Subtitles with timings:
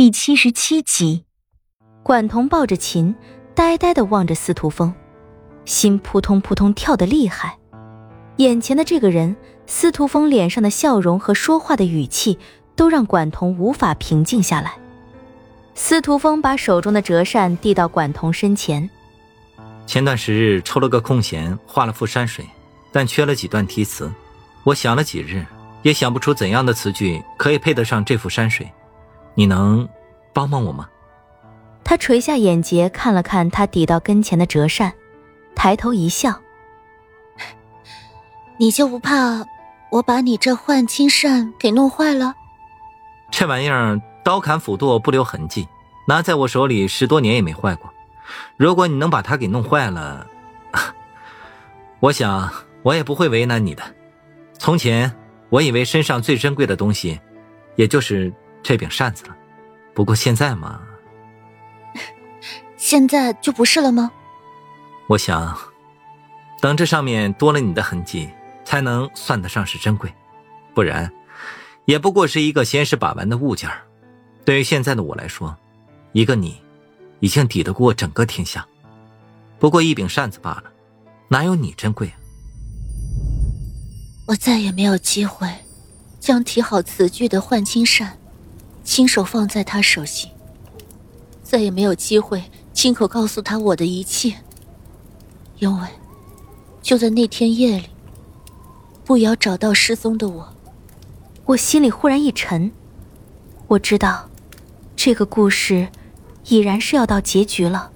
[0.00, 1.26] 第七十七集，
[2.02, 3.14] 管彤抱着琴，
[3.54, 4.94] 呆呆的望着司徒风，
[5.66, 7.58] 心扑通扑通跳得厉害。
[8.36, 9.36] 眼前的这个人，
[9.66, 12.38] 司徒风脸上的笑容和说话的语气，
[12.74, 14.72] 都让管彤无法平静下来。
[15.74, 18.88] 司徒风把手中的折扇递到管彤身前。
[19.86, 22.42] 前段时日抽了个空闲，画了幅山水，
[22.90, 24.10] 但缺了几段题词。
[24.64, 25.44] 我想了几日，
[25.82, 28.66] 也想不出怎样的词句可以配得上这幅山水。
[29.40, 29.88] 你能
[30.34, 30.86] 帮帮我吗？
[31.82, 34.92] 他垂下眼睫，看了看他抵到跟前的折扇，
[35.56, 36.38] 抬头一笑
[38.60, 39.42] ：“你就不怕
[39.92, 42.34] 我把你这幻青扇给弄坏了？
[43.30, 45.66] 这玩意儿刀砍斧剁不留痕迹，
[46.06, 47.90] 拿在我手里十多年也没坏过。
[48.58, 50.26] 如果你能把它给弄坏了，
[52.00, 53.82] 我想我也不会为难你的。
[54.58, 55.10] 从前
[55.48, 57.18] 我以为身上最珍贵的东西，
[57.76, 58.30] 也就是……”
[58.62, 59.36] 这柄扇子了，
[59.94, 60.80] 不过现在嘛，
[62.76, 64.10] 现在就不是了吗？
[65.08, 65.58] 我想，
[66.60, 68.28] 等这上面多了你的痕迹，
[68.64, 70.12] 才能算得上是珍贵，
[70.74, 71.10] 不然，
[71.84, 73.68] 也不过是一个闲时把玩的物件
[74.44, 75.56] 对于现在的我来说，
[76.12, 76.60] 一个你，
[77.20, 78.66] 已经抵得过整个天下。
[79.58, 80.64] 不过一柄扇子罢了，
[81.28, 82.14] 哪有你珍贵啊？
[84.28, 85.48] 我再也没有机会，
[86.20, 88.16] 将提好词句的幻青扇。
[88.82, 90.30] 亲手放在他手心，
[91.42, 92.42] 再也没有机会
[92.72, 94.34] 亲口告诉他我的一切，
[95.58, 95.88] 因为
[96.82, 97.86] 就在那天夜里，
[99.04, 100.54] 步摇找到失踪的我，
[101.44, 102.72] 我心里忽然一沉，
[103.68, 104.28] 我知道，
[104.96, 105.88] 这个故事
[106.46, 107.90] 已然是要到结局了。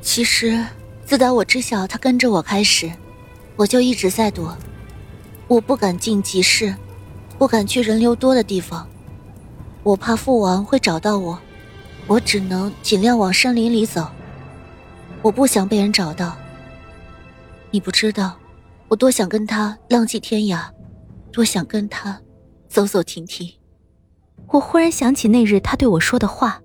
[0.00, 0.64] 其实，
[1.04, 2.90] 自打我知晓他跟着我开始，
[3.56, 4.56] 我就一直在躲，
[5.48, 6.74] 我不敢进集市。
[7.38, 8.88] 不敢去人流多的地方，
[9.82, 11.38] 我怕父王会找到我，
[12.06, 14.08] 我只能尽量往山林里走。
[15.22, 16.36] 我不想被人找到。
[17.70, 18.38] 你不知道，
[18.88, 20.66] 我多想跟他浪迹天涯，
[21.30, 22.18] 多想跟他
[22.68, 23.52] 走走停停。
[24.48, 26.62] 我忽然想起那日他对我说的话：“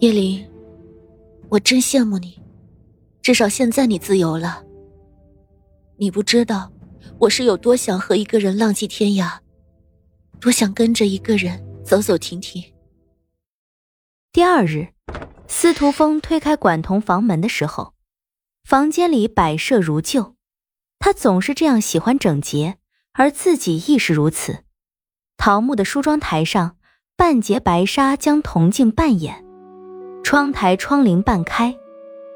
[0.00, 0.42] 叶林，
[1.50, 2.40] 我真羡慕你，
[3.20, 4.64] 至少现在你自由了。
[5.96, 6.72] 你不知道。”
[7.22, 9.38] 我是有多想和一个人浪迹天涯，
[10.40, 12.60] 多想跟着一个人走走停停。
[14.32, 14.88] 第二日，
[15.46, 17.94] 司徒风推开管彤房门的时候，
[18.64, 20.34] 房间里摆设如旧。
[20.98, 22.78] 他总是这样喜欢整洁，
[23.12, 24.64] 而自己亦是如此。
[25.36, 26.76] 桃木的梳妆台上，
[27.16, 29.36] 半截白纱将铜镜半掩；
[30.24, 31.76] 窗台窗棂半开，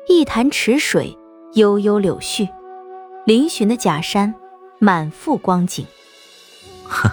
[0.09, 1.19] 一潭池水，
[1.55, 2.49] 悠悠柳絮，
[3.27, 4.33] 嶙峋的假山。
[4.79, 5.87] 满腹光景，
[6.85, 7.11] 哼！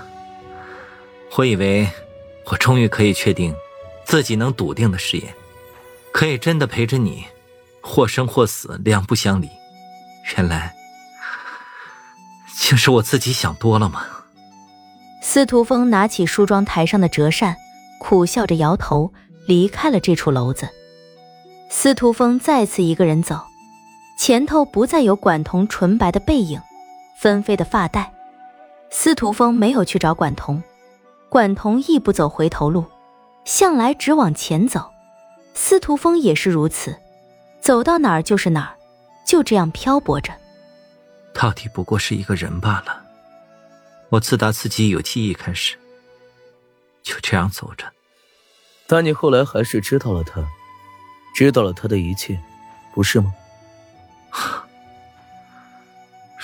[1.37, 1.89] 我以为
[2.45, 3.55] 我终于可以确定
[4.05, 5.33] 自己能笃定的誓言，
[6.11, 7.25] 可以真的陪着你，
[7.81, 9.49] 或生或死两不相离。
[10.35, 10.75] 原来，
[12.55, 14.05] 竟是我自己想多了吗？
[15.21, 17.55] 司徒风拿起梳妆台上的折扇，
[17.99, 19.13] 苦笑着摇头，
[19.47, 20.69] 离开了这处楼子。
[21.69, 23.39] 司徒风再次一个人走，
[24.19, 26.61] 前头不再有管彤纯白的背影。
[27.23, 28.13] 纷飞的发带，
[28.89, 30.61] 司徒风没有去找管彤，
[31.29, 32.83] 管彤亦不走回头路，
[33.45, 34.91] 向来只往前走。
[35.53, 36.99] 司徒风也是如此，
[37.61, 38.75] 走到哪儿就是哪儿，
[39.25, 40.33] 就这样漂泊着。
[41.33, 43.01] 到底不过是一个人罢了。
[44.09, 45.77] 我自打自己有记忆开始，
[47.03, 47.85] 就这样走着。
[48.85, 50.45] 但你后来还是知道了他，
[51.33, 52.37] 知道了他的一切，
[52.93, 53.33] 不是吗？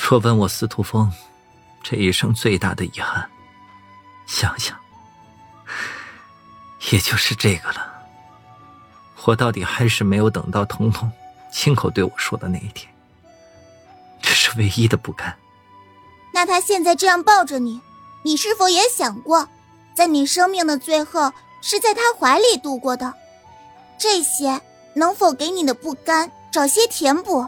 [0.09, 1.13] 若问我司徒风
[1.83, 3.29] 这一生最大的遗憾，
[4.25, 4.75] 想想，
[6.91, 7.93] 也就是这个了。
[9.25, 11.11] 我到底还是没有等到彤彤
[11.51, 12.91] 亲口对我说的那一天，
[14.19, 15.37] 这是唯一的不甘。
[16.33, 17.79] 那他现在这样抱着你，
[18.23, 19.47] 你是否也想过，
[19.93, 21.31] 在你生命的最后
[21.61, 23.13] 是在他怀里度过的？
[23.99, 24.59] 这些
[24.95, 27.47] 能否给你的不甘找些填补？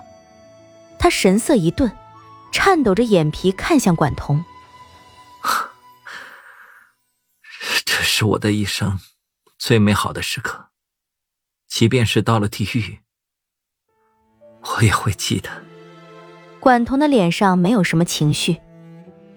[1.00, 1.92] 他神色一顿。
[2.52, 4.44] 颤抖着眼皮看向管彤，
[7.86, 9.00] 这是我的一生
[9.58, 10.68] 最美好的时刻，
[11.68, 13.00] 即便是到了地狱，
[14.62, 15.50] 我也会记得。
[16.60, 18.62] 管彤的脸上没有什么情绪，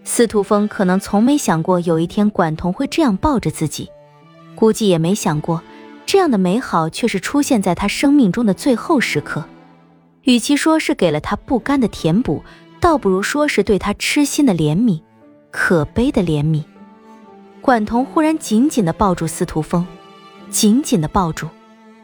[0.04, 3.90] 司徒风可能从没想过有一天管彤会这样抱着自己，
[4.54, 5.62] 估计也没想过
[6.04, 9.48] 这样的美好却是出现在他生命中的最后时刻。
[10.24, 12.44] 与其说是给了他不甘的填补。
[12.84, 15.00] 倒不如说是对他痴心的怜悯，
[15.50, 16.62] 可悲的怜悯。
[17.62, 19.86] 管彤忽然紧紧的抱住司徒风，
[20.50, 21.48] 紧紧的抱住，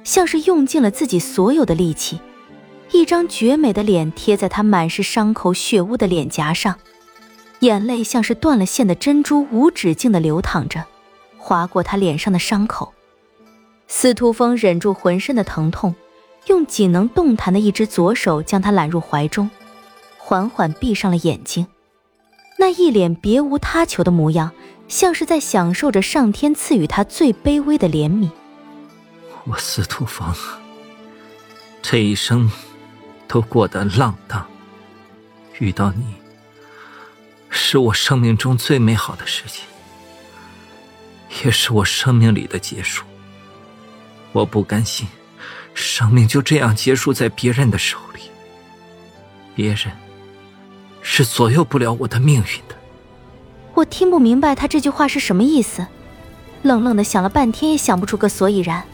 [0.04, 2.18] 像是用尽了自己所有的力气。
[2.92, 6.74] 一张绝美的脸贴在他满是伤口血污的脸颊上，
[7.58, 10.82] 眼泪像是断了线的珍珠，无止境的流淌着，
[11.36, 12.94] 划过他脸上的伤口。
[13.86, 15.94] 司徒风忍住浑身的疼痛，
[16.46, 19.50] 用仅能动弹的一只左手将他揽入怀中，
[20.30, 21.66] 缓缓闭上了眼睛。
[22.56, 24.52] 那一脸别无他求的模样，
[24.86, 28.30] 像是在享受着上天赐予他最卑微的怜悯。
[29.44, 30.32] 我司徒风，
[31.82, 32.48] 这一生
[33.26, 34.46] 都过得浪荡，
[35.58, 36.14] 遇到你，
[37.48, 39.64] 是我生命中最美好的事情，
[41.44, 43.04] 也是我生命里的结束。
[44.30, 45.08] 我不甘心，
[45.74, 48.20] 生命就这样结束在别人的手里，
[49.56, 49.90] 别人。
[51.12, 52.76] 是左右不了我的命运的。
[53.74, 55.88] 我听不明白他这句话是什么意思，
[56.62, 58.84] 愣愣的想了半天也想不出个所以然。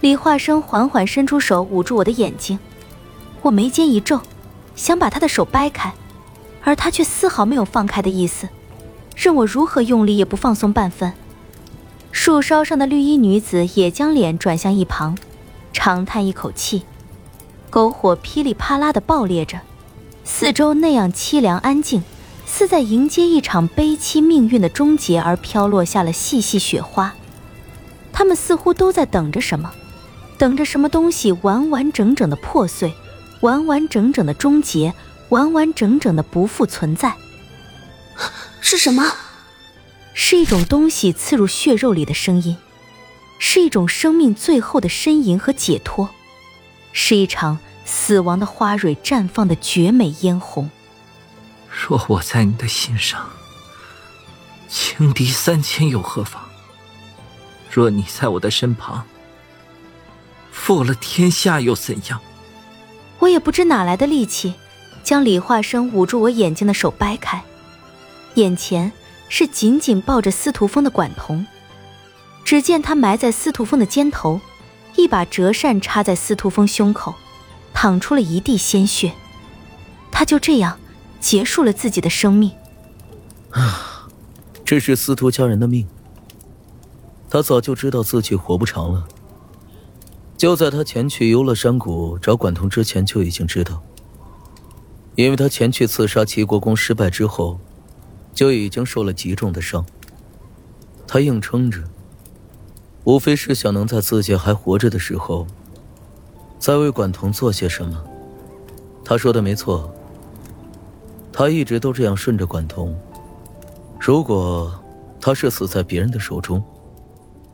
[0.00, 2.60] 李化生缓缓伸出手捂住我的眼睛，
[3.42, 4.20] 我眉间一皱，
[4.76, 5.92] 想把他的手掰开，
[6.62, 8.48] 而他却丝毫没有放开的意思，
[9.16, 11.12] 任我如何用力也不放松半分。
[12.12, 15.18] 树梢上的绿衣女子也将脸转向一旁，
[15.72, 16.84] 长叹一口气，
[17.68, 19.58] 篝火噼里啪啦的爆裂着。
[20.28, 22.02] 四周那样凄凉安静，
[22.44, 27.14] 似在迎接一场悲凄命运的终结，而飘落下了细细雪花。
[28.12, 29.72] 他们似乎都在等着什么，
[30.36, 32.92] 等着什么东西完完整整的破碎，
[33.40, 34.92] 完完整整的终结，
[35.28, 37.14] 完完整整的不复存在。
[38.60, 39.14] 是什么？
[40.12, 42.56] 是一种东西刺入血肉里的声音，
[43.38, 46.10] 是一种生命最后的呻吟和解脱，
[46.92, 47.58] 是一场。
[47.86, 50.68] 死亡的花蕊绽放的绝美嫣红。
[51.70, 53.30] 若我在你的心上，
[54.68, 56.42] 轻敌三千又何妨？
[57.70, 59.04] 若你在我的身旁，
[60.50, 62.20] 负了天下又怎样？
[63.20, 64.54] 我也不知哪来的力气，
[65.02, 67.42] 将李化生捂住我眼睛的手掰开，
[68.34, 68.90] 眼前
[69.28, 71.46] 是紧紧抱着司徒风的管彤。
[72.44, 74.40] 只见他埋在司徒风的肩头，
[74.96, 77.14] 一把折扇插在司徒风胸口。
[77.76, 79.12] 淌出了一地鲜血，
[80.10, 80.78] 他就这样
[81.20, 82.50] 结束了自己的生命。
[83.50, 84.08] 啊，
[84.64, 85.86] 这是司徒家人的命。
[87.28, 89.06] 他早就知道自己活不长了，
[90.38, 93.82] 就在他前去游乐山谷找管彤之前就已经知道。
[95.14, 97.60] 因为他前去刺杀齐国公失败之后，
[98.32, 99.84] 就已经受了极重的伤。
[101.06, 101.84] 他硬撑着，
[103.04, 105.46] 无非是想能在自己还活着的时候。
[106.58, 108.02] 在为管彤做些什么？
[109.04, 109.92] 他说的没错。
[111.32, 112.96] 他一直都这样顺着管彤。
[114.00, 114.72] 如果
[115.20, 116.64] 他是死在别人的手中，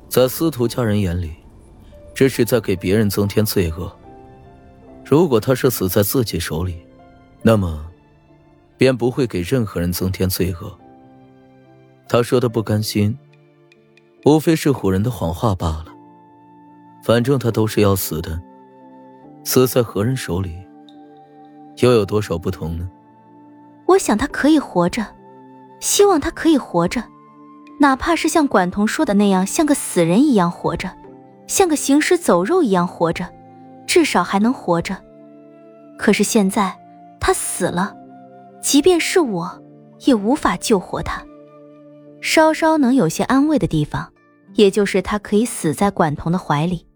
[0.09, 1.33] 在司徒家人眼里，
[2.15, 3.91] 这是在给别人增添罪恶；
[5.05, 6.87] 如果他是死在自己手里，
[7.43, 7.85] 那么
[8.77, 10.73] 便不会给任何人增添罪恶。
[12.09, 13.19] 他说的不甘心，
[14.25, 15.87] 无非是唬人的谎话罢了。
[17.03, 18.41] 反正他都是要死的。
[19.45, 20.57] 死在何人手里，
[21.79, 22.89] 又有多少不同呢？
[23.87, 25.05] 我想他可以活着，
[25.81, 27.03] 希望他可以活着，
[27.81, 30.91] 哪怕是像管彤说的那样，像个死人一样活着，
[31.47, 33.29] 像个行尸走肉一样活着，
[33.87, 34.97] 至少还能活着。
[35.99, 36.75] 可是现在
[37.21, 37.95] 他死了，
[38.63, 39.63] 即便是我，
[40.07, 41.23] 也无法救活他。
[42.21, 44.13] 稍稍能有些安慰的地方，
[44.55, 46.87] 也就是他可以死在管彤的怀里。